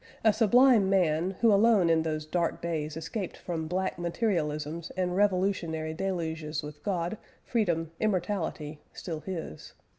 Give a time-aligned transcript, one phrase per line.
[0.23, 5.93] A sublime man, who alone in those dark days escaped from black materialisms and revolutionary
[5.93, 9.73] deluges with God, Freedom, Immortality, still his.